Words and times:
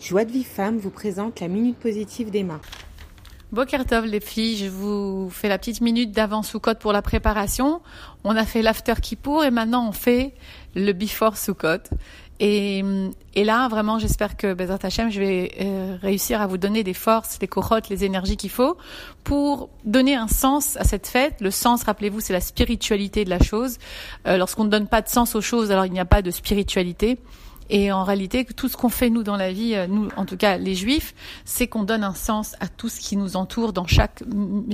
Joie 0.00 0.24
de 0.24 0.30
vie 0.30 0.44
femme 0.44 0.78
vous 0.78 0.90
présente 0.90 1.40
la 1.40 1.48
minute 1.48 1.76
positive 1.76 2.30
d'Emma. 2.30 2.60
Bokertov 3.50 4.04
les 4.04 4.20
filles, 4.20 4.56
je 4.56 4.68
vous 4.68 5.28
fais 5.30 5.48
la 5.48 5.58
petite 5.58 5.80
minute 5.80 6.12
d'avant 6.12 6.42
sous 6.42 6.60
code 6.60 6.78
pour 6.78 6.92
la 6.92 7.02
préparation. 7.02 7.80
On 8.22 8.36
a 8.36 8.44
fait 8.44 8.62
l'after 8.62 8.94
Kippour 9.02 9.44
et 9.44 9.50
maintenant 9.50 9.88
on 9.88 9.92
fait 9.92 10.34
le 10.76 10.92
before 10.92 11.36
sous 11.36 11.54
code. 11.54 11.82
Et, 12.40 12.84
et, 13.34 13.42
là, 13.42 13.66
vraiment, 13.66 13.98
j'espère 13.98 14.36
que 14.36 14.54
Bezrat 14.54 14.78
Hashem, 14.82 15.10
je 15.10 15.18
vais 15.18 15.52
euh, 15.60 15.96
réussir 16.00 16.40
à 16.40 16.46
vous 16.46 16.56
donner 16.56 16.84
des 16.84 16.94
forces, 16.94 17.40
des 17.40 17.48
corottes, 17.48 17.88
les 17.88 18.04
énergies 18.04 18.36
qu'il 18.36 18.50
faut 18.50 18.76
pour 19.24 19.70
donner 19.84 20.14
un 20.14 20.28
sens 20.28 20.76
à 20.76 20.84
cette 20.84 21.08
fête. 21.08 21.40
Le 21.40 21.50
sens, 21.50 21.82
rappelez-vous, 21.82 22.20
c'est 22.20 22.32
la 22.32 22.40
spiritualité 22.40 23.24
de 23.24 23.30
la 23.30 23.40
chose. 23.40 23.78
Euh, 24.28 24.36
Lorsqu'on 24.36 24.62
ne 24.62 24.70
donne 24.70 24.86
pas 24.86 25.02
de 25.02 25.08
sens 25.08 25.34
aux 25.34 25.40
choses, 25.40 25.72
alors 25.72 25.86
il 25.86 25.92
n'y 25.92 25.98
a 25.98 26.04
pas 26.04 26.22
de 26.22 26.30
spiritualité. 26.30 27.18
Et 27.70 27.92
en 27.92 28.04
réalité, 28.04 28.44
tout 28.44 28.68
ce 28.68 28.76
qu'on 28.76 28.88
fait 28.88 29.10
nous 29.10 29.22
dans 29.22 29.36
la 29.36 29.52
vie, 29.52 29.74
euh, 29.74 29.86
nous, 29.86 30.08
en 30.16 30.24
tout 30.24 30.36
cas 30.36 30.56
les 30.56 30.74
Juifs, 30.74 31.14
c'est 31.44 31.66
qu'on 31.66 31.84
donne 31.84 32.04
un 32.04 32.14
sens 32.14 32.54
à 32.60 32.68
tout 32.68 32.88
ce 32.88 33.00
qui 33.00 33.16
nous 33.16 33.36
entoure 33.36 33.72
dans 33.72 33.86
chaque 33.86 34.22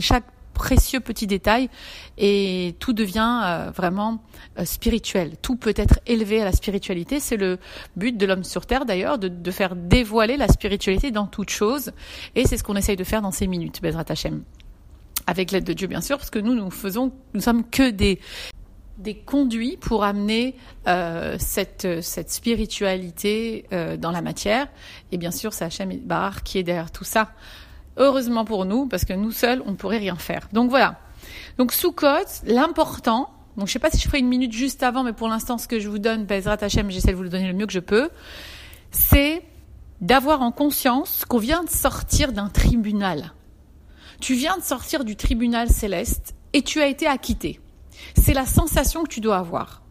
chaque 0.01 0.25
précieux 0.55 1.01
petit 1.01 1.27
détail 1.27 1.69
et 2.17 2.75
tout 2.79 2.93
devient 2.95 3.43
euh, 3.45 3.71
vraiment 3.75 4.23
euh, 4.59 4.65
spirituel. 4.65 5.33
Tout 5.43 5.57
peut 5.57 5.75
être 5.77 5.99
élevé 6.07 6.41
à 6.41 6.45
la 6.45 6.53
spiritualité. 6.53 7.21
C'est 7.21 7.37
le 7.37 7.59
but 7.97 8.17
de 8.17 8.25
l'homme 8.25 8.45
sur 8.45 8.65
terre 8.65 8.87
d'ailleurs, 8.87 9.19
de, 9.19 9.51
faire 9.51 9.77
dévoiler 9.77 10.37
la 10.37 10.49
spiritualité 10.49 11.11
dans 11.11 11.27
toute 11.27 11.51
chose. 11.51 11.93
Et 12.35 12.47
c'est 12.47 12.57
ce 12.57 12.63
qu'on 12.65 12.77
essaye 12.77 12.97
de 12.97 13.05
faire 13.05 13.21
dans 13.21 13.33
ces 13.33 13.47
minutes, 13.47 13.83
Bezrat 13.83 14.05
Hashem. 14.09 14.43
Avec 15.27 15.51
l'aide 15.51 15.65
de 15.65 15.73
Dieu 15.73 15.87
bien 15.87 16.01
sûr, 16.01 16.19
parce 16.19 16.31
que 16.31 16.39
nous, 16.39 16.55
nous 16.55 16.71
faisons, 16.71 17.13
nous 17.35 17.41
sommes 17.41 17.65
que 17.69 17.91
des, 17.91 18.21
des 19.05 19.15
conduits 19.15 19.77
pour 19.77 20.03
amener 20.03 20.57
euh, 20.89 21.37
cette, 21.39 22.03
cette 22.03 22.31
spiritualité 22.31 23.67
euh, 23.73 23.97
dans 23.97 24.11
la 24.11 24.23
matière. 24.23 24.67
Et 25.13 25.19
bien 25.19 25.31
sûr, 25.31 25.53
c'est 25.53 25.65
Hachem 25.65 25.97
Bar 25.99 26.43
qui 26.43 26.59
est 26.59 26.65
derrière 26.65 26.91
tout 26.91 27.05
ça. 27.05 27.31
Heureusement 27.97 28.45
pour 28.45 28.65
nous, 28.65 28.87
parce 28.87 29.05
que 29.05 29.13
nous 29.13 29.31
seuls, 29.31 29.63
on 29.67 29.71
ne 29.71 29.77
pourrait 29.77 29.99
rien 29.99 30.17
faire. 30.17 30.49
Donc 30.53 30.71
voilà. 30.71 30.99
Donc 31.59 31.73
Soukot, 31.73 32.43
l'important, 32.47 33.31
donc 33.57 33.69
je 33.69 33.73
sais 33.73 33.79
pas 33.79 33.91
si 33.91 33.99
je 33.99 34.07
ferai 34.07 34.19
une 34.19 34.29
minute 34.29 34.53
juste 34.53 34.83
avant, 34.83 35.05
mais 35.05 35.13
pour 35.13 35.29
l'instant, 35.29 35.59
ce 35.59 35.69
que 35.69 35.79
je 35.79 35.89
vous 35.89 36.01
donne, 36.01 36.25
Bezrat 36.25 36.59
Hachem, 36.61 36.91
j'essaie 36.91 37.13
de 37.13 37.17
vous 37.17 37.23
le 37.23 37.29
donner 37.29 37.47
le 37.47 37.55
mieux 37.55 37.67
que 37.67 37.73
je 37.73 37.79
peux, 37.79 38.09
c'est 38.91 39.43
d'avoir 40.01 40.43
en 40.43 40.51
conscience 40.51 41.25
qu'on 41.25 41.39
vient 41.39 41.63
de 41.63 41.71
sortir 41.71 42.33
d'un 42.33 42.49
tribunal. 42.49 43.33
Tu 44.21 44.35
viens 44.35 44.57
de 44.57 44.63
sortir 44.63 45.05
du 45.05 45.15
tribunal 45.15 45.69
céleste 45.69 46.35
et 46.53 46.63
tu 46.63 46.81
as 46.81 46.89
été 46.89 47.07
acquitté. 47.07 47.61
C'est 48.17 48.35
la 48.35 48.47
sensation 48.47 49.03
que 49.05 49.09
tu 49.09 49.21
dois 49.21 49.39
avoir. 49.39 49.83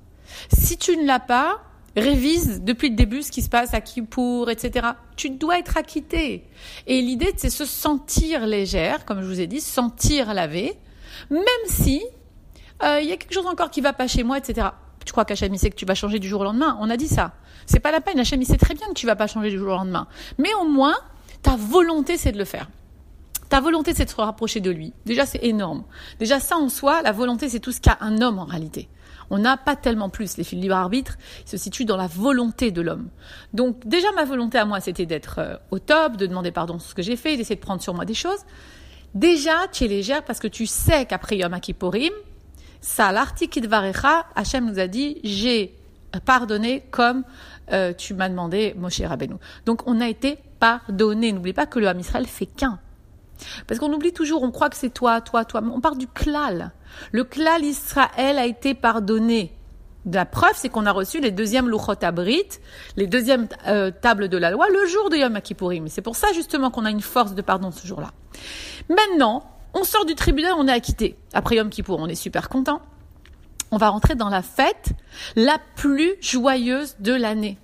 Si 0.51 0.77
tu 0.77 0.97
ne 0.97 1.05
l'as 1.05 1.19
pas, 1.19 1.61
révise 1.95 2.61
depuis 2.63 2.89
le 2.89 2.95
début 2.95 3.21
ce 3.21 3.31
qui 3.31 3.41
se 3.41 3.49
passe 3.49 3.73
à 3.73 3.81
qui 3.81 4.01
pour, 4.01 4.49
etc. 4.49 4.87
Tu 5.15 5.29
dois 5.29 5.59
être 5.59 5.77
acquitté. 5.77 6.43
Et 6.87 7.01
l'idée, 7.01 7.33
c'est 7.37 7.49
se 7.49 7.65
sentir 7.65 8.45
légère, 8.45 9.05
comme 9.05 9.21
je 9.21 9.27
vous 9.27 9.39
ai 9.39 9.47
dit, 9.47 9.61
sentir 9.61 10.33
lavé, 10.33 10.73
même 11.29 11.43
si 11.67 12.01
euh, 12.83 12.99
il 13.01 13.09
y 13.09 13.11
a 13.11 13.17
quelque 13.17 13.33
chose 13.33 13.45
encore 13.45 13.69
qui 13.69 13.81
va 13.81 13.93
pas 13.93 14.07
chez 14.07 14.23
moi, 14.23 14.37
etc. 14.37 14.69
Tu 15.05 15.11
crois 15.11 15.25
qu'Hachem 15.25 15.55
sait 15.57 15.69
que 15.69 15.75
tu 15.75 15.85
vas 15.85 15.95
changer 15.95 16.19
du 16.19 16.27
jour 16.27 16.41
au 16.41 16.43
lendemain? 16.45 16.77
On 16.79 16.89
a 16.89 16.97
dit 16.97 17.07
ça. 17.07 17.33
C'est 17.65 17.79
pas 17.79 17.91
la 17.91 18.01
peine. 18.01 18.19
Hachem 18.19 18.43
sait 18.43 18.57
très 18.57 18.73
bien 18.73 18.87
que 18.87 18.93
tu 18.93 19.05
vas 19.05 19.15
pas 19.15 19.27
changer 19.27 19.49
du 19.49 19.57
jour 19.57 19.67
au 19.67 19.75
lendemain. 19.75 20.07
Mais 20.37 20.53
au 20.55 20.65
moins, 20.65 20.95
ta 21.41 21.55
volonté, 21.55 22.17
c'est 22.17 22.31
de 22.31 22.37
le 22.37 22.45
faire. 22.45 22.69
Ta 23.53 23.61
volonté, 23.61 23.93
c'est 23.93 24.05
de 24.05 24.09
se 24.09 24.15
rapprocher 24.15 24.61
de 24.61 24.71
lui. 24.71 24.93
Déjà, 25.05 25.27
c'est 25.27 25.43
énorme. 25.43 25.83
Déjà, 26.17 26.39
ça 26.39 26.57
en 26.57 26.69
soi, 26.69 27.03
la 27.03 27.11
volonté, 27.11 27.49
c'est 27.49 27.59
tout 27.59 27.71
ce 27.71 27.79
qu'a 27.79 27.99
un 28.01 28.19
homme 28.19 28.39
en 28.39 28.45
réalité. 28.45 28.89
On 29.29 29.37
n'a 29.37 29.57
pas 29.57 29.75
tellement 29.75 30.09
plus. 30.09 30.37
Les 30.37 30.43
fils 30.43 30.59
libre 30.59 30.73
arbitre 30.73 31.19
se 31.45 31.55
situent 31.55 31.85
dans 31.85 31.95
la 31.95 32.07
volonté 32.07 32.71
de 32.71 32.81
l'homme. 32.81 33.09
Donc, 33.53 33.87
déjà, 33.87 34.11
ma 34.13 34.25
volonté 34.25 34.57
à 34.57 34.65
moi, 34.65 34.79
c'était 34.79 35.05
d'être 35.05 35.35
euh, 35.37 35.55
au 35.69 35.77
top, 35.77 36.17
de 36.17 36.25
demander 36.25 36.49
pardon 36.51 36.79
sur 36.79 36.89
ce 36.89 36.95
que 36.95 37.03
j'ai 37.03 37.15
fait, 37.15 37.37
d'essayer 37.37 37.55
de 37.55 37.61
prendre 37.61 37.79
sur 37.79 37.93
moi 37.93 38.05
des 38.05 38.15
choses. 38.15 38.39
Déjà, 39.13 39.67
tu 39.71 39.83
es 39.83 39.87
légère 39.87 40.23
parce 40.23 40.39
que 40.39 40.47
tu 40.47 40.65
sais 40.65 41.05
qu'après 41.05 41.37
Yom 41.37 41.59
Kippourim, 41.59 42.13
ça, 42.81 43.11
l'article 43.11 43.67
Varecha, 43.67 44.25
Hachem 44.35 44.65
nous 44.65 44.79
a 44.79 44.87
dit, 44.87 45.19
j'ai 45.23 45.75
pardonné 46.25 46.81
comme 46.89 47.23
euh, 47.71 47.93
tu 47.93 48.15
m'as 48.15 48.29
demandé, 48.29 48.73
Moshe 48.75 49.01
Rabbeinu. 49.01 49.35
Donc, 49.67 49.83
on 49.85 50.01
a 50.01 50.07
été 50.07 50.39
pardonné. 50.59 51.31
N'oublie 51.31 51.53
pas 51.53 51.67
que 51.67 51.77
le 51.77 51.87
Ham 51.87 51.99
Israël 51.99 52.25
fait 52.25 52.47
qu'un. 52.47 52.79
Parce 53.67 53.79
qu'on 53.79 53.91
oublie 53.91 54.13
toujours, 54.13 54.43
on 54.43 54.51
croit 54.51 54.69
que 54.69 54.75
c'est 54.75 54.93
toi, 54.93 55.21
toi, 55.21 55.45
toi. 55.45 55.61
On 55.63 55.81
part 55.81 55.95
du 55.95 56.07
klal. 56.07 56.71
Le 57.11 57.23
klal 57.23 57.63
Israël 57.63 58.37
a 58.37 58.45
été 58.45 58.73
pardonné. 58.73 59.53
La 60.11 60.25
preuve, 60.25 60.53
c'est 60.55 60.69
qu'on 60.69 60.85
a 60.85 60.91
reçu 60.91 61.21
les 61.21 61.31
deuxièmes 61.31 61.69
Luchot 61.69 61.93
Abrit, 62.01 62.47
les 62.97 63.07
deuxièmes 63.07 63.47
euh, 63.67 63.89
tables 63.89 64.27
de 64.27 64.37
la 64.37 64.51
loi, 64.51 64.67
le 64.69 64.85
jour 64.85 65.09
de 65.09 65.15
Yom 65.15 65.39
Kippourim. 65.41 65.87
C'est 65.87 66.01
pour 66.01 66.17
ça 66.17 66.27
justement 66.33 66.71
qu'on 66.71 66.83
a 66.83 66.91
une 66.91 67.01
force 67.01 67.35
de 67.35 67.41
pardon 67.41 67.71
ce 67.71 67.87
jour-là. 67.87 68.11
Maintenant, 68.89 69.49
on 69.73 69.83
sort 69.85 70.05
du 70.05 70.15
tribunal, 70.15 70.53
on 70.57 70.67
est 70.67 70.73
acquitté. 70.73 71.15
Après 71.33 71.55
Yom 71.55 71.69
Kippour, 71.69 71.99
on 71.99 72.07
est 72.07 72.15
super 72.15 72.49
content. 72.49 72.81
On 73.71 73.77
va 73.77 73.89
rentrer 73.89 74.15
dans 74.15 74.29
la 74.29 74.41
fête 74.41 74.91
la 75.35 75.57
plus 75.75 76.15
joyeuse 76.21 76.95
de 76.99 77.13
l'année. 77.13 77.57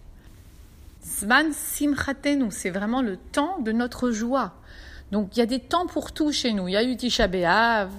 Zman 1.04 1.52
Simchatenu, 1.52 2.52
c'est 2.52 2.70
vraiment 2.70 3.02
le 3.02 3.18
temps 3.18 3.60
de 3.60 3.72
notre 3.72 4.12
joie. 4.12 4.54
Donc 5.12 5.36
il 5.36 5.40
y 5.40 5.44
a 5.44 5.46
des 5.46 5.60
temps 5.60 5.88
pour 5.88 6.12
tout 6.12 6.32
chez 6.32 6.54
nous. 6.54 6.68
Il 6.68 6.74
y 6.74 6.78
a 6.78 6.84
eu 6.84 6.96
Tisha 6.96 7.28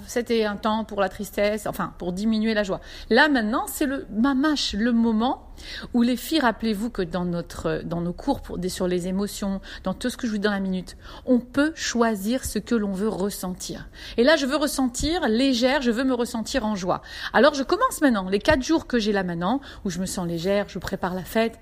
c'était 0.07 0.45
un 0.45 0.55
temps 0.55 0.83
pour 0.83 1.01
la 1.01 1.09
tristesse, 1.09 1.67
enfin 1.67 1.93
pour 1.97 2.13
diminuer 2.13 2.53
la 2.53 2.63
joie. 2.63 2.81
Là 3.09 3.29
maintenant, 3.29 3.65
c'est 3.67 3.85
le 3.85 4.07
mamache, 4.11 4.73
le 4.73 4.91
moment 4.91 5.50
où 5.93 6.01
les 6.01 6.17
filles, 6.17 6.39
rappelez-vous 6.39 6.89
que 6.89 7.01
dans 7.01 7.25
notre, 7.25 7.81
dans 7.83 8.01
nos 8.01 8.13
cours 8.13 8.41
pour, 8.41 8.57
sur 8.67 8.87
les 8.87 9.07
émotions, 9.07 9.61
dans 9.83 9.93
tout 9.93 10.09
ce 10.09 10.17
que 10.17 10.27
je 10.27 10.31
vous 10.31 10.37
dis 10.37 10.43
dans 10.43 10.51
la 10.51 10.59
minute, 10.59 10.97
on 11.25 11.39
peut 11.39 11.73
choisir 11.75 12.45
ce 12.45 12.59
que 12.59 12.75
l'on 12.75 12.91
veut 12.91 13.09
ressentir. 13.09 13.87
Et 14.17 14.23
là, 14.23 14.35
je 14.35 14.45
veux 14.45 14.55
ressentir 14.55 15.27
légère, 15.27 15.81
je 15.81 15.91
veux 15.91 16.03
me 16.03 16.13
ressentir 16.13 16.65
en 16.65 16.75
joie. 16.75 17.01
Alors 17.33 17.53
je 17.53 17.63
commence 17.63 18.01
maintenant, 18.01 18.29
les 18.29 18.39
quatre 18.39 18.63
jours 18.63 18.87
que 18.87 18.99
j'ai 18.99 19.11
là 19.11 19.23
maintenant, 19.23 19.61
où 19.85 19.89
je 19.89 19.99
me 19.99 20.05
sens 20.05 20.27
légère, 20.27 20.67
je 20.69 20.79
prépare 20.79 21.13
la 21.13 21.23
fête, 21.23 21.59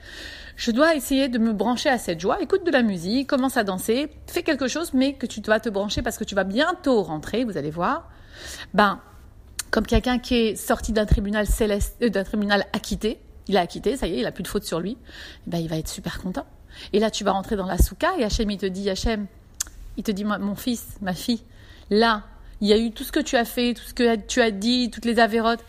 je 0.56 0.72
dois 0.72 0.94
essayer 0.94 1.30
de 1.30 1.38
me 1.38 1.54
brancher 1.54 1.90
à 1.90 1.98
cette 1.98 2.20
joie. 2.20 2.42
Écoute 2.42 2.66
de 2.66 2.72
la 2.72 2.82
musique, 2.82 3.30
commence 3.30 3.56
à 3.56 3.64
danser, 3.64 4.10
fais 4.28 4.44
quelque 4.44 4.68
chose, 4.68 4.94
mais 4.94 5.14
que 5.14 5.26
tu 5.26 5.40
dois 5.40 5.60
te 5.60 5.70
brancher 5.70 6.02
parce 6.02 6.18
que 6.18 6.26
tu 6.26 6.36
vas 6.36 6.44
bientôt 6.44 7.02
rentrer, 7.02 7.46
vous 7.46 7.58
allez 7.58 7.72
voir. 7.72 8.10
Ben, 8.74 9.00
comme 9.72 9.86
quelqu'un 9.86 10.20
qui 10.20 10.36
est 10.36 10.56
sorti 10.56 10.92
d'un 10.92 11.06
tribunal 11.06 11.46
céleste, 11.46 11.96
euh, 12.02 12.10
d'un 12.10 12.24
tribunal 12.24 12.66
acquitté, 12.74 13.20
il 13.50 13.58
a 13.58 13.62
acquitté, 13.62 13.98
ça 13.98 14.08
y 14.08 14.14
est, 14.14 14.20
il 14.20 14.26
a 14.26 14.32
plus 14.32 14.44
de 14.44 14.48
faute 14.48 14.64
sur 14.64 14.80
lui, 14.80 14.98
ben, 15.48 15.58
il 15.58 15.68
va 15.68 15.78
être 15.78 15.90
super 15.90 16.22
content. 16.22 16.46
Et 16.94 17.00
là, 17.00 17.12
tu 17.12 17.24
vas 17.24 17.32
rentrer 17.32 17.56
dans 17.56 17.66
la 17.66 17.78
souka 17.78 18.12
et 18.18 18.24
Hachem, 18.24 18.50
il 18.50 18.58
te 18.58 18.66
dit, 18.66 18.90
Hachem, 18.90 19.26
il 19.98 20.04
te 20.04 20.12
dit, 20.12 20.24
mon 20.24 20.56
fils, 20.56 20.86
ma 21.02 21.14
fille, 21.14 21.42
là, 21.90 22.24
il 22.62 22.68
y 22.68 22.74
a 22.74 22.78
eu 22.78 22.92
tout 22.92 23.04
ce 23.04 23.12
que 23.12 23.20
tu 23.20 23.36
as 23.36 23.46
fait, 23.46 23.74
tout 23.74 23.84
ce 23.84 23.94
que 23.94 24.16
tu 24.16 24.42
as 24.42 24.52
dit, 24.52 24.90
toutes 24.90 25.06
les 25.06 25.20
avérotes 25.20 25.64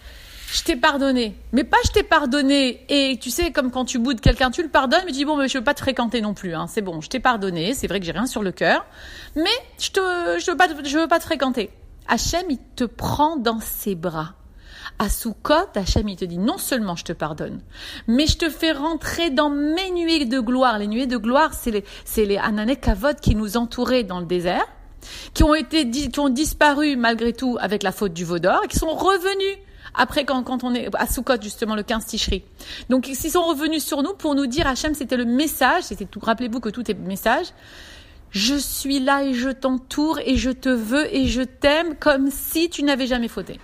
je 0.53 0.65
t'ai 0.65 0.77
pardonné. 0.77 1.37
Mais 1.53 1.65
pas 1.65 1.77
je 1.85 1.91
t'ai 1.91 2.03
pardonné. 2.03 2.85
Et 2.89 3.19
tu 3.19 3.31
sais, 3.31 3.53
comme 3.53 3.71
quand 3.71 3.85
tu 3.85 3.99
boudes 3.99 4.21
quelqu'un, 4.21 4.51
tu 4.51 4.63
le 4.63 4.69
pardonnes, 4.69 5.03
mais 5.05 5.13
tu 5.13 5.19
dis, 5.19 5.25
bon, 5.25 5.37
mais 5.37 5.49
je 5.49 5.59
veux 5.59 5.65
pas 5.65 5.75
te 5.75 5.81
fréquenter 5.81 6.21
non 6.21 6.35
plus. 6.35 6.55
Hein. 6.55 6.67
C'est 6.69 6.83
bon, 6.83 7.01
je 7.01 7.09
t'ai 7.09 7.21
pardonné. 7.21 7.75
C'est 7.75 7.87
vrai 7.87 8.01
que 8.01 8.07
j'ai 8.07 8.13
rien 8.13 8.27
sur 8.27 8.43
le 8.43 8.53
cœur. 8.53 8.85
Mais 9.37 9.45
je 9.79 9.91
te, 9.91 10.01
je 10.01 10.51
veux 10.51 10.57
pas, 10.57 10.67
veux 10.67 11.09
pas 11.09 11.19
te 11.19 11.25
fréquenter. 11.25 11.71
Hachem, 12.09 12.45
il 12.49 12.59
te 12.75 12.85
prend 12.85 13.37
dans 13.37 13.61
ses 13.61 13.95
bras. 13.95 14.35
À 15.03 15.09
Soukot, 15.09 15.55
Hachem, 15.77 16.11
il 16.11 16.17
te 16.17 16.27
dit, 16.27 16.37
non 16.37 16.59
seulement 16.59 16.95
je 16.95 17.05
te 17.05 17.15
pardonne, 17.15 17.63
mais 18.07 18.27
je 18.27 18.37
te 18.37 18.51
fais 18.51 18.73
rentrer 18.73 19.31
dans 19.31 19.49
mes 19.49 19.91
nuées 19.93 20.27
de 20.27 20.41
gloire. 20.41 20.79
Les 20.79 20.87
nuées 20.87 21.07
de 21.07 21.17
gloire, 21.17 21.55
c'est 21.55 21.71
les, 21.71 21.85
c'est 22.05 22.27
les 22.27 22.39
Kavod 22.77 23.19
qui 23.19 23.35
nous 23.35 23.57
entouraient 23.57 24.05
dans 24.05 24.21
le 24.21 24.27
désert, 24.27 24.67
qui 25.33 25.43
ont 25.43 25.55
été, 25.55 25.91
qui 25.91 26.21
ont 26.21 26.29
disparu 26.29 26.97
malgré 26.97 27.33
tout 27.33 27.57
avec 27.63 27.83
la 27.83 27.93
faute 27.93 28.13
du 28.13 28.27
Vaudor, 28.27 28.61
et 28.63 28.69
qui 28.69 28.77
sont 28.77 28.91
revenus 28.91 29.57
après 29.95 30.27
quand, 30.27 30.43
quand 30.43 30.65
on 30.65 30.75
est 30.75 30.95
à 30.95 31.07
Soukot 31.07 31.41
justement 31.41 31.77
le 31.77 31.83
15 31.83 32.05
Ticherie. 32.05 32.45
Donc 32.91 33.09
ils 33.09 33.17
sont 33.17 33.45
revenus 33.45 33.83
sur 33.83 34.03
nous 34.03 34.13
pour 34.13 34.35
nous 34.35 34.47
dire 34.47 34.67
Hachem 34.67 34.93
c'était 34.93 35.17
le 35.17 35.25
message, 35.25 35.85
c'était 35.85 36.05
tout 36.05 36.21
rappelez-vous 36.21 36.61
que 36.61 36.69
tout 36.69 36.91
est 36.91 36.95
message. 36.95 37.47
Je 38.33 38.55
suis 38.55 39.01
là 39.01 39.25
et 39.25 39.33
je 39.33 39.49
t'entoure 39.49 40.19
et 40.27 40.37
je 40.37 40.51
te 40.51 40.69
veux 40.69 41.13
et 41.17 41.27
je 41.27 41.41
t'aime 41.41 41.97
comme 41.97 42.31
si 42.31 42.69
tu 42.69 42.83
n'avais 42.83 43.07
jamais 43.07 43.29
fauté. 43.29 43.59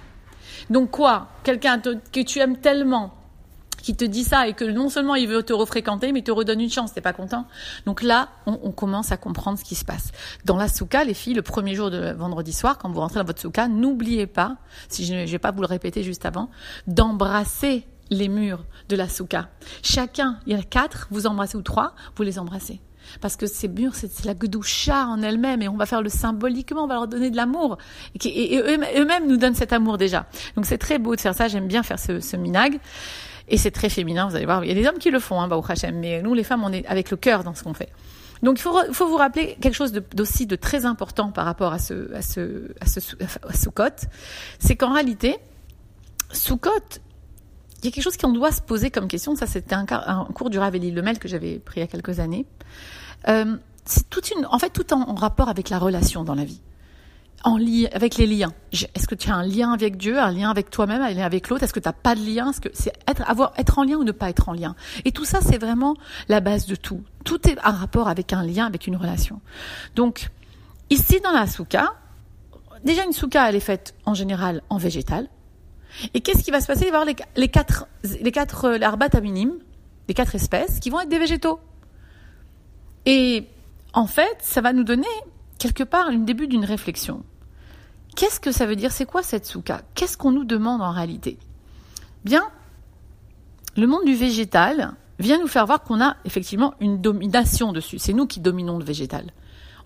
Donc 0.70 0.90
quoi? 0.90 1.28
Quelqu'un 1.42 1.80
que 1.80 2.20
tu 2.22 2.38
aimes 2.40 2.58
tellement 2.58 3.14
qui 3.86 3.94
te 3.94 4.04
dit 4.04 4.24
ça 4.24 4.48
et 4.48 4.52
que 4.52 4.64
non 4.64 4.88
seulement 4.88 5.14
il 5.14 5.28
veut 5.28 5.44
te 5.44 5.52
refréquenter, 5.52 6.10
mais 6.10 6.18
il 6.18 6.24
te 6.24 6.32
redonne 6.32 6.60
une 6.60 6.70
chance, 6.70 6.92
t'es 6.92 7.00
pas 7.00 7.12
content? 7.12 7.46
Donc 7.86 8.02
là, 8.02 8.30
on, 8.46 8.72
commence 8.72 9.12
à 9.12 9.16
comprendre 9.16 9.60
ce 9.60 9.64
qui 9.64 9.76
se 9.76 9.84
passe. 9.84 10.10
Dans 10.44 10.56
la 10.56 10.66
souka, 10.66 11.04
les 11.04 11.14
filles, 11.14 11.34
le 11.34 11.42
premier 11.42 11.76
jour 11.76 11.88
de 11.88 12.12
vendredi 12.12 12.52
soir, 12.52 12.78
quand 12.78 12.90
vous 12.90 12.98
rentrez 12.98 13.20
dans 13.20 13.26
votre 13.26 13.40
souka, 13.40 13.68
n'oubliez 13.68 14.26
pas, 14.26 14.56
si 14.88 15.06
je 15.06 15.14
ne 15.14 15.24
vais 15.24 15.38
pas 15.38 15.52
vous 15.52 15.60
le 15.60 15.68
répéter 15.68 16.02
juste 16.02 16.26
avant, 16.26 16.50
d'embrasser 16.88 17.86
les 18.10 18.26
murs 18.26 18.64
de 18.88 18.96
la 18.96 19.08
souka. 19.08 19.50
Chacun, 19.84 20.40
il 20.46 20.54
y 20.54 20.56
en 20.56 20.60
a 20.60 20.64
quatre, 20.64 21.06
vous 21.12 21.28
embrassez 21.28 21.56
ou 21.56 21.62
trois, 21.62 21.94
vous 22.16 22.24
les 22.24 22.40
embrassez. 22.40 22.80
Parce 23.20 23.36
que 23.36 23.46
ces 23.46 23.68
murs, 23.68 23.94
c'est 23.94 24.24
la 24.24 24.34
gdoucha 24.34 25.06
en 25.06 25.22
elle-même 25.22 25.62
et 25.62 25.68
on 25.68 25.76
va 25.76 25.86
faire 25.86 26.02
le 26.02 26.08
symboliquement, 26.08 26.84
on 26.84 26.86
va 26.86 26.94
leur 26.94 27.08
donner 27.08 27.30
de 27.30 27.36
l'amour. 27.36 27.78
Et, 28.24 28.58
eux-mêmes 28.58 29.26
nous 29.26 29.36
donnent 29.36 29.54
cet 29.54 29.72
amour 29.72 29.98
déjà. 29.98 30.26
Donc 30.54 30.66
c'est 30.66 30.78
très 30.78 30.98
beau 30.98 31.14
de 31.14 31.20
faire 31.20 31.34
ça, 31.34 31.48
j'aime 31.48 31.66
bien 31.66 31.82
faire 31.82 31.98
ce, 31.98 32.20
ce 32.20 32.36
minag. 32.36 32.78
Et 33.48 33.58
c'est 33.58 33.70
très 33.70 33.88
féminin, 33.88 34.28
vous 34.28 34.36
allez 34.36 34.44
voir. 34.44 34.64
Il 34.64 34.68
y 34.68 34.72
a 34.72 34.74
des 34.74 34.86
hommes 34.86 34.98
qui 34.98 35.10
le 35.10 35.20
font, 35.20 35.40
hein, 35.40 35.48
bah, 35.48 35.60
Hachem, 35.68 35.98
mais 35.98 36.20
nous, 36.20 36.34
les 36.34 36.42
femmes, 36.42 36.64
on 36.64 36.72
est 36.72 36.84
avec 36.86 37.10
le 37.10 37.16
cœur 37.16 37.44
dans 37.44 37.54
ce 37.54 37.62
qu'on 37.62 37.74
fait. 37.74 37.90
Donc 38.42 38.58
il 38.58 38.62
faut, 38.62 38.76
faut, 38.92 39.06
vous 39.06 39.16
rappeler 39.16 39.56
quelque 39.60 39.74
chose 39.74 39.92
d'aussi 39.92 40.46
de, 40.46 40.56
très 40.56 40.84
important 40.84 41.30
par 41.30 41.46
rapport 41.46 41.72
à 41.72 41.78
ce, 41.78 42.12
à 42.14 42.22
ce, 42.22 42.72
à 42.80 42.86
ce, 42.86 43.00
à 43.78 43.90
c'est 44.58 44.76
qu'en 44.76 44.92
réalité, 44.92 45.36
Sukkot, 46.32 47.00
il 47.78 47.84
y 47.84 47.88
a 47.88 47.90
quelque 47.90 48.04
chose 48.04 48.16
qu'on 48.16 48.32
doit 48.32 48.52
se 48.52 48.60
poser 48.60 48.90
comme 48.90 49.08
question. 49.08 49.36
Ça, 49.36 49.46
c'était 49.46 49.74
un, 49.74 49.86
un, 49.90 50.24
cours 50.34 50.50
du 50.50 50.58
Raveli 50.58 50.90
Lemel 50.90 51.18
que 51.18 51.28
j'avais 51.28 51.58
pris 51.58 51.80
il 51.80 51.82
y 51.82 51.84
a 51.84 51.86
quelques 51.86 52.20
années. 52.20 52.46
Euh, 53.28 53.56
c'est 53.84 54.08
toute 54.10 54.30
une, 54.30 54.46
en 54.46 54.58
fait, 54.58 54.70
tout 54.70 54.92
en, 54.92 55.14
rapport 55.14 55.48
avec 55.48 55.70
la 55.70 55.78
relation 55.78 56.24
dans 56.24 56.34
la 56.34 56.44
vie, 56.44 56.60
en 57.44 57.56
lien 57.56 57.86
avec 57.92 58.16
les 58.16 58.26
liens. 58.26 58.52
Est-ce 58.72 59.06
que 59.06 59.14
tu 59.14 59.30
as 59.30 59.34
un 59.34 59.46
lien 59.46 59.72
avec 59.72 59.96
Dieu, 59.96 60.18
un 60.18 60.32
lien 60.32 60.50
avec 60.50 60.70
toi-même, 60.70 61.02
un 61.02 61.10
lien 61.10 61.24
avec 61.24 61.48
l'autre? 61.48 61.62
Est-ce 61.62 61.72
que 61.72 61.80
tu 61.80 61.88
n'as 61.88 61.92
pas 61.92 62.14
de 62.14 62.20
lien? 62.20 62.50
Est-ce 62.50 62.60
que 62.60 62.68
c'est 62.72 62.92
être, 63.06 63.22
avoir, 63.28 63.52
être 63.56 63.78
en 63.78 63.84
lien 63.84 63.96
ou 63.96 64.04
ne 64.04 64.12
pas 64.12 64.30
être 64.30 64.48
en 64.48 64.52
lien? 64.52 64.74
Et 65.04 65.12
tout 65.12 65.24
ça, 65.24 65.40
c'est 65.40 65.58
vraiment 65.58 65.96
la 66.28 66.40
base 66.40 66.66
de 66.66 66.74
tout. 66.74 67.02
Tout 67.24 67.48
est 67.48 67.58
un 67.62 67.72
rapport 67.72 68.08
avec 68.08 68.32
un 68.32 68.42
lien, 68.42 68.66
avec 68.66 68.86
une 68.86 68.96
relation. 68.96 69.40
Donc, 69.94 70.30
ici 70.90 71.20
dans 71.20 71.32
la 71.32 71.46
souka, 71.46 71.94
déjà 72.84 73.04
une 73.04 73.12
souka, 73.12 73.48
elle 73.48 73.56
est 73.56 73.60
faite 73.60 73.94
en 74.04 74.14
général 74.14 74.62
en 74.70 74.78
végétal. 74.78 75.28
Et 76.14 76.20
qu'est-ce 76.20 76.42
qui 76.42 76.50
va 76.50 76.60
se 76.60 76.66
passer? 76.66 76.86
Il 76.86 76.92
va 76.92 76.98
y 76.98 77.02
avoir 77.02 77.26
les, 77.36 77.48
quatre, 77.48 77.86
les 78.20 78.32
quatre 78.32 78.64
euh, 78.66 79.20
minimes, 79.20 79.54
les 80.08 80.14
quatre 80.14 80.34
espèces, 80.34 80.80
qui 80.80 80.90
vont 80.90 81.00
être 81.00 81.08
des 81.08 81.18
végétaux. 81.18 81.60
Et 83.06 83.46
en 83.92 84.06
fait, 84.06 84.36
ça 84.40 84.60
va 84.60 84.72
nous 84.72 84.84
donner 84.84 85.06
quelque 85.58 85.84
part 85.84 86.10
le 86.10 86.18
début 86.18 86.48
d'une 86.48 86.64
réflexion. 86.64 87.22
Qu'est-ce 88.14 88.40
que 88.40 88.52
ça 88.52 88.66
veut 88.66 88.76
dire? 88.76 88.92
C'est 88.92 89.06
quoi 89.06 89.22
cette 89.22 89.46
souka? 89.46 89.82
Qu'est-ce 89.94 90.16
qu'on 90.16 90.32
nous 90.32 90.44
demande 90.44 90.82
en 90.82 90.90
réalité? 90.90 91.38
Bien, 92.24 92.48
le 93.76 93.86
monde 93.86 94.04
du 94.04 94.14
végétal 94.14 94.94
vient 95.18 95.38
nous 95.38 95.46
faire 95.46 95.66
voir 95.66 95.82
qu'on 95.82 96.00
a 96.00 96.16
effectivement 96.24 96.74
une 96.80 97.00
domination 97.00 97.72
dessus. 97.72 97.98
C'est 97.98 98.12
nous 98.12 98.26
qui 98.26 98.40
dominons 98.40 98.78
le 98.78 98.84
végétal 98.84 99.32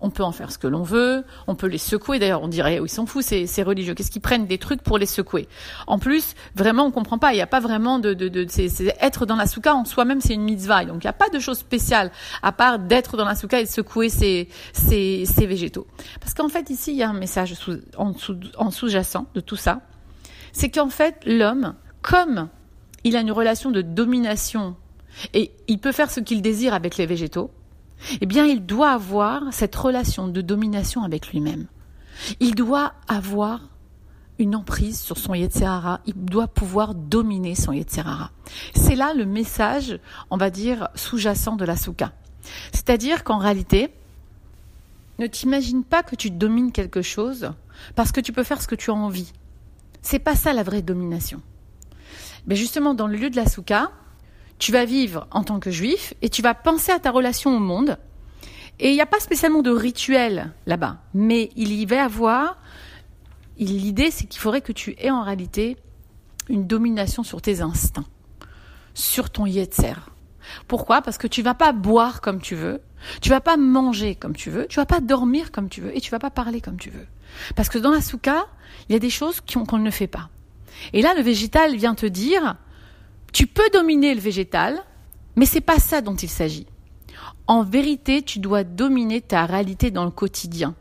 on 0.01 0.09
peut 0.09 0.23
en 0.23 0.31
faire 0.31 0.51
ce 0.51 0.57
que 0.57 0.67
l'on 0.67 0.83
veut, 0.83 1.23
on 1.47 1.55
peut 1.55 1.67
les 1.67 1.77
secouer. 1.77 2.19
D'ailleurs, 2.19 2.43
on 2.43 2.47
dirait, 2.47 2.79
oh, 2.79 2.85
ils 2.85 2.89
s'en 2.89 3.05
foutent, 3.05 3.23
ces, 3.23 3.63
religieux. 3.63 3.93
Qu'est-ce 3.93 4.11
qu'ils 4.11 4.21
prennent 4.21 4.47
des 4.47 4.57
trucs 4.57 4.81
pour 4.81 4.97
les 4.97 5.05
secouer? 5.05 5.47
En 5.87 5.99
plus, 5.99 6.33
vraiment, 6.55 6.85
on 6.85 6.91
comprend 6.91 7.17
pas. 7.17 7.33
Il 7.33 7.35
n'y 7.35 7.41
a 7.41 7.47
pas 7.47 7.59
vraiment 7.59 7.99
de, 7.99 8.13
de, 8.13 8.27
de 8.27 8.45
c'est, 8.49 8.95
être 8.99 9.25
dans 9.25 9.35
la 9.35 9.47
souka 9.47 9.75
en 9.75 9.85
soi-même, 9.85 10.21
c'est 10.21 10.33
une 10.33 10.43
mitzvah. 10.43 10.85
Donc, 10.85 11.03
il 11.03 11.07
n'y 11.07 11.11
a 11.11 11.13
pas 11.13 11.29
de 11.29 11.39
chose 11.39 11.59
spéciale 11.59 12.11
à 12.41 12.51
part 12.51 12.79
d'être 12.79 13.17
dans 13.17 13.25
la 13.25 13.35
souka 13.35 13.59
et 13.59 13.65
de 13.65 13.69
secouer 13.69 14.09
ces, 14.09 14.49
ces, 14.73 15.25
ces 15.25 15.45
végétaux. 15.45 15.87
Parce 16.19 16.33
qu'en 16.33 16.49
fait, 16.49 16.69
ici, 16.69 16.91
il 16.91 16.97
y 16.97 17.03
a 17.03 17.09
un 17.09 17.13
message 17.13 17.53
sous, 17.53 17.77
en, 17.97 18.13
sous, 18.13 18.37
en 18.57 18.71
sous-jacent 18.71 19.27
de 19.35 19.41
tout 19.41 19.55
ça. 19.55 19.81
C'est 20.53 20.69
qu'en 20.69 20.89
fait, 20.89 21.15
l'homme, 21.25 21.75
comme 22.01 22.49
il 23.03 23.15
a 23.15 23.21
une 23.21 23.31
relation 23.31 23.71
de 23.71 23.81
domination 23.81 24.75
et 25.33 25.51
il 25.67 25.79
peut 25.79 25.91
faire 25.91 26.09
ce 26.11 26.19
qu'il 26.19 26.41
désire 26.41 26.73
avec 26.73 26.97
les 26.97 27.05
végétaux, 27.05 27.51
eh 28.19 28.25
bien, 28.25 28.45
il 28.45 28.65
doit 28.65 28.91
avoir 28.91 29.53
cette 29.53 29.75
relation 29.75 30.27
de 30.27 30.41
domination 30.41 31.03
avec 31.03 31.29
lui-même. 31.29 31.67
Il 32.39 32.55
doit 32.55 32.93
avoir 33.07 33.61
une 34.39 34.55
emprise 34.55 34.99
sur 34.99 35.17
son 35.17 35.33
Yetzerara. 35.33 36.01
Il 36.05 36.15
doit 36.15 36.47
pouvoir 36.47 36.95
dominer 36.95 37.55
son 37.55 37.71
Yetzerara. 37.71 38.31
C'est 38.75 38.95
là 38.95 39.13
le 39.13 39.25
message, 39.25 39.99
on 40.29 40.37
va 40.37 40.49
dire, 40.49 40.89
sous-jacent 40.95 41.55
de 41.55 41.65
la 41.65 41.75
souka. 41.75 42.11
C'est-à-dire 42.71 43.23
qu'en 43.23 43.37
réalité, 43.37 43.93
ne 45.19 45.27
t'imagine 45.27 45.83
pas 45.83 46.01
que 46.01 46.15
tu 46.15 46.31
domines 46.31 46.71
quelque 46.71 47.01
chose 47.01 47.51
parce 47.95 48.11
que 48.11 48.19
tu 48.19 48.33
peux 48.33 48.43
faire 48.43 48.61
ce 48.61 48.67
que 48.67 48.75
tu 48.75 48.89
as 48.89 48.95
envie. 48.95 49.31
C'est 50.01 50.19
pas 50.19 50.35
ça 50.35 50.53
la 50.53 50.63
vraie 50.63 50.81
domination. 50.81 51.41
Mais 52.47 52.55
justement, 52.55 52.95
dans 52.95 53.07
le 53.07 53.17
lieu 53.17 53.29
de 53.29 53.35
la 53.35 53.47
souka, 53.47 53.91
tu 54.61 54.71
vas 54.71 54.85
vivre 54.85 55.25
en 55.31 55.43
tant 55.43 55.59
que 55.59 55.71
juif 55.71 56.13
et 56.21 56.29
tu 56.29 56.43
vas 56.43 56.53
penser 56.53 56.91
à 56.91 56.99
ta 56.99 57.09
relation 57.09 57.55
au 57.55 57.59
monde. 57.59 57.97
Et 58.79 58.89
il 58.89 58.93
n'y 58.93 59.01
a 59.01 59.07
pas 59.07 59.19
spécialement 59.19 59.63
de 59.63 59.71
rituel 59.71 60.53
là-bas, 60.67 60.99
mais 61.15 61.49
il 61.55 61.71
y 61.71 61.83
va 61.87 62.05
avoir. 62.05 62.57
L'idée, 63.57 64.11
c'est 64.11 64.27
qu'il 64.27 64.39
faudrait 64.39 64.61
que 64.61 64.71
tu 64.71 64.95
aies 64.99 65.09
en 65.09 65.23
réalité 65.23 65.77
une 66.47 66.67
domination 66.67 67.23
sur 67.23 67.41
tes 67.41 67.61
instincts, 67.61 68.05
sur 68.93 69.31
ton 69.31 69.47
yetzer. 69.47 69.95
Pourquoi? 70.67 71.01
Parce 71.01 71.17
que 71.17 71.27
tu 71.27 71.41
vas 71.41 71.55
pas 71.55 71.71
boire 71.71 72.21
comme 72.21 72.39
tu 72.39 72.53
veux, 72.53 72.81
tu 73.19 73.29
vas 73.29 73.41
pas 73.41 73.57
manger 73.57 74.13
comme 74.13 74.35
tu 74.35 74.51
veux, 74.51 74.67
tu 74.67 74.75
vas 74.75 74.85
pas 74.85 74.99
dormir 74.99 75.51
comme 75.51 75.69
tu 75.69 75.81
veux 75.81 75.95
et 75.97 76.01
tu 76.01 76.11
vas 76.11 76.19
pas 76.19 76.29
parler 76.29 76.61
comme 76.61 76.77
tu 76.77 76.91
veux. 76.91 77.07
Parce 77.55 77.69
que 77.69 77.79
dans 77.79 77.91
la 77.91 78.01
souka, 78.01 78.45
il 78.89 78.93
y 78.93 78.95
a 78.95 78.99
des 78.99 79.09
choses 79.09 79.41
qu'on 79.41 79.79
ne 79.79 79.89
fait 79.89 80.05
pas. 80.05 80.29
Et 80.93 81.01
là, 81.01 81.15
le 81.15 81.23
végétal 81.23 81.75
vient 81.75 81.95
te 81.95 82.05
dire, 82.05 82.57
tu 83.31 83.47
peux 83.47 83.69
dominer 83.73 84.13
le 84.13 84.21
végétal, 84.21 84.79
mais 85.35 85.45
c'est 85.45 85.61
pas 85.61 85.79
ça 85.79 86.01
dont 86.01 86.15
il 86.15 86.29
s'agit. 86.29 86.67
En 87.47 87.63
vérité, 87.63 88.21
tu 88.21 88.39
dois 88.39 88.63
dominer 88.63 89.21
ta 89.21 89.45
réalité 89.45 89.91
dans 89.91 90.05
le 90.05 90.11
quotidien. 90.11 90.75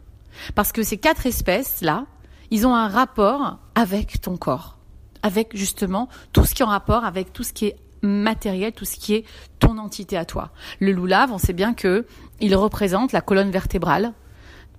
Parce 0.54 0.72
que 0.72 0.82
ces 0.82 0.98
quatre 0.98 1.26
espèces-là, 1.26 2.06
ils 2.50 2.66
ont 2.66 2.74
un 2.74 2.88
rapport 2.88 3.58
avec 3.74 4.20
ton 4.20 4.36
corps. 4.36 4.76
Avec 5.22 5.56
justement 5.56 6.08
tout 6.32 6.44
ce 6.44 6.54
qui 6.54 6.62
est 6.62 6.64
en 6.64 6.68
rapport 6.68 7.04
avec 7.04 7.32
tout 7.32 7.42
ce 7.42 7.52
qui 7.52 7.66
est 7.66 7.76
matériel, 8.02 8.72
tout 8.72 8.84
ce 8.84 8.96
qui 8.96 9.14
est 9.14 9.24
ton 9.58 9.78
entité 9.78 10.16
à 10.16 10.24
toi. 10.24 10.50
Le 10.78 10.92
loulave, 10.92 11.32
on 11.32 11.38
sait 11.38 11.52
bien 11.52 11.74
que 11.74 12.06
il 12.40 12.56
représente 12.56 13.12
la 13.12 13.20
colonne 13.20 13.50
vertébrale 13.50 14.12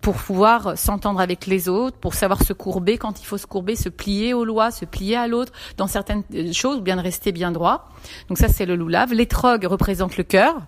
pour 0.02 0.16
pouvoir 0.16 0.78
s'entendre 0.78 1.20
avec 1.20 1.46
les 1.46 1.70
autres, 1.70 1.98
pour 1.98 2.16
savoir 2.16 2.44
se 2.44 2.54
courber 2.54 2.98
quand 2.98 3.22
il 3.22 3.26
faut 3.26 3.38
se 3.38 3.46
courber, 3.46 3.76
se 3.76 3.90
plier 3.90 4.34
aux 4.34 4.46
lois, 4.46 4.72
se 4.72 4.86
plier 4.86 5.16
à 5.16 5.28
l'autre 5.28 5.54
dans 5.78 5.88
certaines 5.88 6.24
euh, 6.34 6.52
choses, 6.52 6.82
bien 6.82 6.96
de 6.96 7.02
rester 7.02 7.32
bien 7.32 7.52
droit. 7.52 7.90
Donc 8.28 8.38
ça, 8.38 8.48
c'est 8.48 8.66
le 8.66 8.76
loulave. 8.76 9.14
L'étrog 9.14 9.64
représente 9.66 10.18
le 10.18 10.24
cœur. 10.24 10.62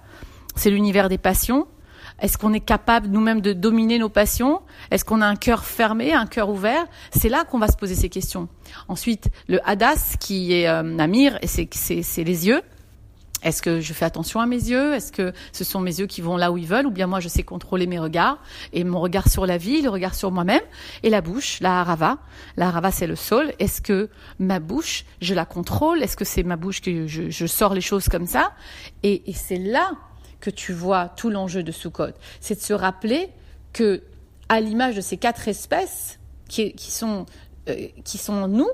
C'est 0.55 0.69
l'univers 0.69 1.09
des 1.09 1.17
passions. 1.17 1.67
Est-ce 2.19 2.37
qu'on 2.37 2.53
est 2.53 2.59
capable 2.59 3.07
nous-mêmes 3.07 3.41
de 3.41 3.53
dominer 3.53 3.97
nos 3.97 4.09
passions? 4.09 4.61
Est-ce 4.91 5.03
qu'on 5.03 5.21
a 5.21 5.25
un 5.25 5.35
cœur 5.35 5.65
fermé, 5.65 6.13
un 6.13 6.27
cœur 6.27 6.49
ouvert? 6.49 6.85
C'est 7.11 7.29
là 7.29 7.43
qu'on 7.43 7.57
va 7.57 7.67
se 7.67 7.75
poser 7.75 7.95
ces 7.95 8.09
questions. 8.09 8.47
Ensuite, 8.87 9.29
le 9.47 9.59
hadas, 9.67 10.15
qui 10.19 10.53
est 10.53 10.67
euh, 10.67 10.83
Namir, 10.83 11.39
et 11.41 11.47
c'est 11.47 12.23
les 12.23 12.47
yeux. 12.47 12.61
Est-ce 13.43 13.61
que 13.61 13.81
je 13.81 13.93
fais 13.93 14.05
attention 14.05 14.39
à 14.39 14.45
mes 14.45 14.55
yeux? 14.55 14.93
Est-ce 14.93 15.11
que 15.11 15.33
ce 15.51 15.63
sont 15.63 15.81
mes 15.81 15.99
yeux 15.99 16.07
qui 16.07 16.21
vont 16.21 16.37
là 16.37 16.51
où 16.51 16.57
ils 16.57 16.65
veulent? 16.65 16.87
Ou 16.87 16.91
bien 16.91 17.07
moi, 17.07 17.19
je 17.19 17.27
sais 17.27 17.43
contrôler 17.43 17.87
mes 17.87 17.99
regards 17.99 18.41
et 18.71 18.83
mon 18.83 18.99
regard 18.99 19.29
sur 19.29 19.45
la 19.45 19.57
vie, 19.57 19.81
le 19.81 19.89
regard 19.89 20.15
sur 20.15 20.31
moi-même 20.31 20.61
Et 21.03 21.09
la 21.09 21.21
bouche, 21.21 21.59
la 21.59 21.81
harava. 21.81 22.17
La 22.57 22.69
harava, 22.69 22.91
c'est 22.91 23.07
le 23.07 23.15
sol. 23.15 23.53
Est-ce 23.59 23.81
que 23.81 24.09
ma 24.39 24.59
bouche, 24.59 25.05
je 25.21 25.33
la 25.33 25.45
contrôle? 25.45 26.01
Est-ce 26.01 26.15
que 26.15 26.25
c'est 26.25 26.43
ma 26.43 26.55
bouche 26.55 26.81
que 26.81 27.07
je, 27.07 27.45
sors 27.45 27.73
les 27.73 27.81
choses 27.81 28.07
comme 28.07 28.27
ça? 28.27 28.53
Et, 29.03 29.21
c'est 29.33 29.57
là 29.57 29.91
que 30.39 30.49
tu 30.49 30.73
vois 30.73 31.09
tout 31.09 31.29
l'enjeu 31.29 31.63
de 31.63 31.71
Sukkot. 31.71 32.13
C'est 32.39 32.55
de 32.55 32.61
se 32.61 32.73
rappeler 32.73 33.29
que, 33.73 34.03
à 34.49 34.61
l'image 34.61 34.95
de 34.95 35.01
ces 35.01 35.17
quatre 35.17 35.47
espèces 35.47 36.19
qui, 36.47 36.73
sont, 36.77 37.25
euh, 37.69 37.87
qui 38.03 38.17
sont 38.17 38.47
nous, 38.47 38.69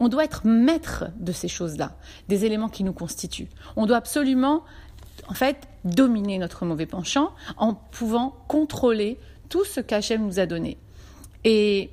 on 0.00 0.08
doit 0.08 0.24
être 0.24 0.46
maître 0.46 1.04
de 1.20 1.30
ces 1.30 1.46
choses-là, 1.46 1.96
des 2.28 2.46
éléments 2.46 2.70
qui 2.70 2.82
nous 2.84 2.94
constituent. 2.94 3.48
On 3.76 3.84
doit 3.84 3.98
absolument, 3.98 4.64
en 5.28 5.34
fait, 5.34 5.68
dominer 5.84 6.38
notre 6.38 6.64
mauvais 6.64 6.86
penchant 6.86 7.32
en 7.58 7.74
pouvant 7.74 8.34
contrôler 8.48 9.18
tout 9.50 9.64
ce 9.64 9.80
qu'Hachem 9.80 10.24
nous 10.24 10.40
a 10.40 10.46
donné. 10.46 10.78
Et, 11.44 11.90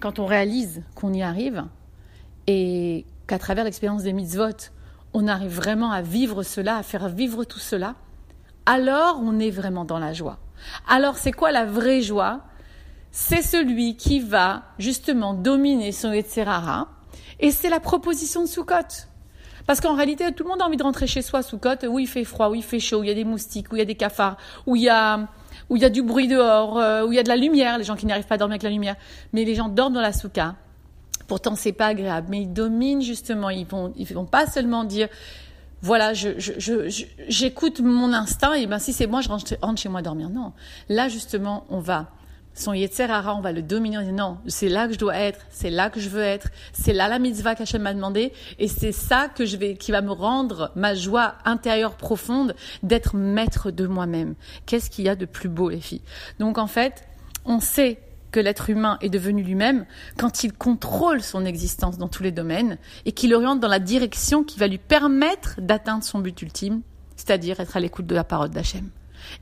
quand 0.00 0.18
on 0.18 0.26
réalise 0.26 0.82
qu'on 0.94 1.14
y 1.14 1.22
arrive 1.22 1.64
et 2.46 3.06
qu'à 3.26 3.38
travers 3.38 3.64
l'expérience 3.64 4.02
des 4.02 4.12
mitzvot, 4.12 4.70
on 5.14 5.26
arrive 5.26 5.54
vraiment 5.54 5.90
à 5.90 6.02
vivre 6.02 6.42
cela, 6.42 6.76
à 6.76 6.82
faire 6.82 7.08
vivre 7.08 7.44
tout 7.44 7.58
cela, 7.58 7.94
alors 8.66 9.20
on 9.22 9.38
est 9.38 9.50
vraiment 9.50 9.86
dans 9.86 9.98
la 9.98 10.12
joie. 10.12 10.38
Alors 10.86 11.16
c'est 11.16 11.32
quoi 11.32 11.50
la 11.50 11.64
vraie 11.64 12.02
joie? 12.02 12.42
C'est 13.18 13.40
celui 13.40 13.96
qui 13.96 14.20
va 14.20 14.64
justement 14.78 15.32
dominer 15.32 15.90
son 15.90 16.12
Yetzerara. 16.12 16.88
Et 17.40 17.50
c'est 17.50 17.70
la 17.70 17.80
proposition 17.80 18.42
de 18.42 18.46
Soukot. 18.46 18.74
Parce 19.66 19.80
qu'en 19.80 19.94
réalité, 19.94 20.30
tout 20.32 20.44
le 20.44 20.50
monde 20.50 20.60
a 20.60 20.66
envie 20.66 20.76
de 20.76 20.82
rentrer 20.82 21.06
chez 21.06 21.22
soi, 21.22 21.42
Soukot, 21.42 21.86
où 21.88 21.98
il 21.98 22.08
fait 22.08 22.24
froid, 22.24 22.50
où 22.50 22.54
il 22.54 22.62
fait 22.62 22.78
chaud, 22.78 22.98
où 22.98 23.04
il 23.04 23.08
y 23.08 23.10
a 23.10 23.14
des 23.14 23.24
moustiques, 23.24 23.72
où 23.72 23.76
il 23.76 23.78
y 23.78 23.82
a 23.82 23.86
des 23.86 23.94
cafards, 23.94 24.36
où 24.66 24.76
il 24.76 24.82
y 24.82 24.90
a, 24.90 25.28
où 25.70 25.76
il 25.76 25.82
y 25.82 25.86
a 25.86 25.88
du 25.88 26.02
bruit 26.02 26.28
dehors, 26.28 26.76
euh, 26.76 27.06
où 27.06 27.12
il 27.12 27.16
y 27.16 27.18
a 27.18 27.22
de 27.22 27.30
la 27.30 27.36
lumière, 27.36 27.78
les 27.78 27.84
gens 27.84 27.96
qui 27.96 28.04
n'arrivent 28.04 28.26
pas 28.26 28.34
à 28.34 28.38
dormir 28.38 28.52
avec 28.52 28.64
la 28.64 28.70
lumière. 28.70 28.96
Mais 29.32 29.46
les 29.46 29.54
gens 29.54 29.70
dorment 29.70 29.94
dans 29.94 30.02
la 30.02 30.12
souka. 30.12 30.54
Pourtant, 31.26 31.54
c'est 31.54 31.72
pas 31.72 31.86
agréable. 31.86 32.26
Mais 32.28 32.42
ils 32.42 32.52
dominent 32.52 33.00
justement. 33.00 33.48
Ils 33.48 33.66
vont, 33.66 33.94
ils 33.96 34.06
vont 34.12 34.26
pas 34.26 34.46
seulement 34.46 34.84
dire, 34.84 35.08
voilà, 35.80 36.12
je, 36.12 36.32
j'écoute 37.28 37.80
mon 37.80 38.12
instinct 38.12 38.52
et 38.52 38.66
ben 38.66 38.78
si 38.78 38.92
c'est 38.92 39.06
moi, 39.06 39.22
je 39.22 39.30
rentre, 39.30 39.56
rentre 39.62 39.80
chez 39.80 39.88
moi 39.88 40.02
dormir. 40.02 40.28
Non. 40.28 40.52
Là, 40.90 41.08
justement, 41.08 41.64
on 41.70 41.80
va 41.80 42.10
son 42.56 42.72
Yetzerara, 42.72 43.36
on 43.36 43.40
va 43.40 43.52
le 43.52 43.62
dominer. 43.62 44.10
non, 44.12 44.38
c'est 44.46 44.68
là 44.68 44.88
que 44.88 44.94
je 44.94 44.98
dois 44.98 45.16
être, 45.16 45.40
c'est 45.50 45.70
là 45.70 45.90
que 45.90 46.00
je 46.00 46.08
veux 46.08 46.22
être, 46.22 46.48
c'est 46.72 46.92
là 46.92 47.06
la 47.06 47.18
mitzvah 47.18 47.54
qu'Hachem 47.54 47.82
m'a 47.82 47.94
demandé, 47.94 48.32
et 48.58 48.66
c'est 48.66 48.92
ça 48.92 49.28
qui 49.28 49.92
va 49.92 50.00
me 50.00 50.12
rendre 50.12 50.72
ma 50.74 50.94
joie 50.94 51.34
intérieure 51.44 51.96
profonde 51.96 52.54
d'être 52.82 53.14
maître 53.14 53.70
de 53.70 53.86
moi-même. 53.86 54.34
Qu'est-ce 54.64 54.90
qu'il 54.90 55.04
y 55.04 55.08
a 55.08 55.16
de 55.16 55.26
plus 55.26 55.48
beau, 55.48 55.68
les 55.68 55.80
filles? 55.80 56.02
Donc 56.38 56.58
en 56.58 56.66
fait, 56.66 57.04
on 57.44 57.60
sait 57.60 58.00
que 58.32 58.40
l'être 58.40 58.70
humain 58.70 58.98
est 59.00 59.08
devenu 59.08 59.42
lui-même 59.42 59.86
quand 60.18 60.44
il 60.44 60.52
contrôle 60.52 61.22
son 61.22 61.44
existence 61.44 61.96
dans 61.96 62.08
tous 62.08 62.22
les 62.22 62.32
domaines 62.32 62.78
et 63.04 63.12
qu'il 63.12 63.34
oriente 63.34 63.60
dans 63.60 63.68
la 63.68 63.78
direction 63.78 64.44
qui 64.44 64.58
va 64.58 64.66
lui 64.66 64.78
permettre 64.78 65.60
d'atteindre 65.60 66.04
son 66.04 66.18
but 66.18 66.42
ultime, 66.42 66.82
c'est-à-dire 67.16 67.60
être 67.60 67.76
à 67.76 67.80
l'écoute 67.80 68.06
de 68.06 68.14
la 68.14 68.24
parole 68.24 68.50
d'Hachem. 68.50 68.90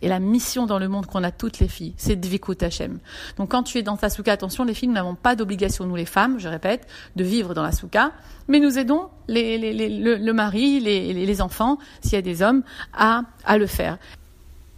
Et 0.03 0.09
la 0.09 0.21
mission 0.21 0.67
dans 0.67 0.79
le 0.79 0.89
monde 0.89 1.07
qu'on 1.07 1.23
a 1.23 1.31
toutes 1.31 1.59
les 1.59 1.69
filles, 1.69 1.95
c'est 1.97 2.17
Dvikut 2.17 2.63
Hashem. 2.63 2.99
Donc 3.37 3.51
quand 3.51 3.63
tu 3.63 3.79
es 3.79 3.83
dans 3.83 3.97
ta 3.97 4.11
souka, 4.11 4.33
attention, 4.33 4.65
les 4.65 4.75
filles, 4.75 4.89
nous 4.89 4.95
n'avons 4.95 5.15
pas 5.15 5.37
d'obligation, 5.37 5.87
nous 5.87 5.97
les 5.97 6.05
femmes, 6.05 6.39
je 6.39 6.49
répète, 6.49 6.87
de 7.17 7.25
vivre 7.25 7.55
dans 7.55 7.63
la 7.63 7.73
souka, 7.73 8.13
mais 8.49 8.61
nous 8.61 8.79
aidons 8.79 9.09
le, 9.29 10.33
mari, 10.33 10.81
les, 10.81 11.43
enfants, 11.43 11.79
s'il 12.03 12.15
y 12.15 12.17
a 12.17 12.23
des 12.23 12.43
hommes, 12.43 12.63
à 12.93 13.25
le 13.57 13.67
faire. 13.67 13.99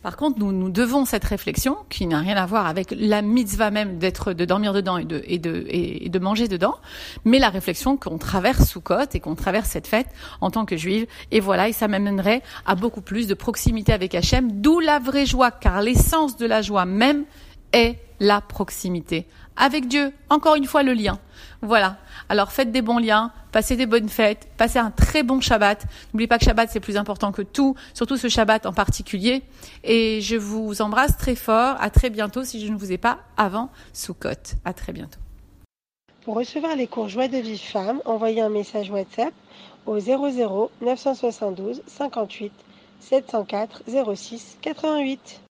Par 0.06 0.16
contre, 0.16 0.38
nous, 0.38 0.52
nous 0.52 0.70
devons 0.70 1.04
cette 1.04 1.24
réflexion, 1.24 1.78
qui 1.90 2.06
n'a 2.06 2.20
rien 2.20 2.36
à 2.36 2.46
voir 2.46 2.68
avec 2.68 2.94
la 2.96 3.22
mitzvah 3.22 3.72
même 3.72 3.98
d'être, 3.98 4.34
de 4.34 4.44
dormir 4.44 4.72
dedans 4.72 4.98
et 4.98 5.04
de, 5.04 5.18
de, 5.18 5.66
et 5.68 6.08
de 6.08 6.18
manger 6.20 6.46
dedans, 6.46 6.76
mais 7.24 7.40
la 7.40 7.48
réflexion 7.48 7.96
qu'on 7.96 8.16
traverse 8.16 8.68
sous 8.68 8.80
côte 8.80 9.16
et 9.16 9.18
qu'on 9.18 9.34
traverse 9.34 9.68
cette 9.68 9.88
fête 9.88 10.06
en 10.40 10.52
tant 10.52 10.64
que 10.64 10.76
juive. 10.76 11.08
Et 11.32 11.40
voilà, 11.40 11.68
et 11.68 11.72
ça 11.72 11.88
m'amènerait 11.88 12.42
à 12.66 12.76
beaucoup 12.76 13.00
plus 13.00 13.26
de 13.26 13.34
proximité 13.34 13.92
avec 13.92 14.14
Hachem, 14.14 14.60
d'où 14.60 14.78
la 14.78 15.00
vraie 15.00 15.26
joie, 15.26 15.50
car 15.50 15.82
l'essence 15.82 16.36
de 16.36 16.46
la 16.46 16.62
joie 16.62 16.84
même 16.84 17.24
est 17.72 17.96
la 18.20 18.40
proximité 18.40 19.26
avec 19.56 19.88
Dieu. 19.88 20.12
Encore 20.30 20.54
une 20.54 20.66
fois, 20.66 20.82
le 20.82 20.92
lien. 20.92 21.18
Voilà. 21.62 21.96
Alors 22.28 22.50
faites 22.50 22.72
des 22.72 22.82
bons 22.82 22.98
liens, 22.98 23.30
passez 23.52 23.76
des 23.76 23.86
bonnes 23.86 24.08
fêtes, 24.08 24.48
passez 24.56 24.78
un 24.78 24.90
très 24.90 25.22
bon 25.22 25.40
Shabbat. 25.40 25.86
N'oubliez 26.12 26.26
pas 26.26 26.38
que 26.38 26.44
Shabbat 26.44 26.68
c'est 26.70 26.80
plus 26.80 26.96
important 26.96 27.30
que 27.30 27.42
tout, 27.42 27.76
surtout 27.94 28.16
ce 28.16 28.28
Shabbat 28.28 28.66
en 28.66 28.72
particulier. 28.72 29.42
Et 29.84 30.20
je 30.20 30.36
vous 30.36 30.82
embrasse 30.82 31.16
très 31.16 31.36
fort. 31.36 31.76
À 31.80 31.90
très 31.90 32.10
bientôt 32.10 32.42
si 32.44 32.64
je 32.64 32.72
ne 32.72 32.76
vous 32.76 32.92
ai 32.92 32.98
pas 32.98 33.18
avant 33.36 33.70
Sukkot. 33.92 34.56
À 34.64 34.72
très 34.72 34.92
bientôt. 34.92 35.20
Pour 36.24 36.34
recevoir 36.34 36.74
les 36.74 36.88
cours 36.88 37.08
Joie 37.08 37.28
de 37.28 37.38
vie 37.38 37.58
femme, 37.58 38.00
envoyez 38.04 38.40
un 38.40 38.48
message 38.48 38.90
WhatsApp 38.90 39.32
au 39.86 40.00
00 40.00 40.70
972 40.82 41.82
58 41.86 42.52
704 42.98 43.82
06 44.16 44.58
88. 44.60 45.40